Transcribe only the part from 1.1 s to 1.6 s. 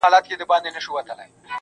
کړم,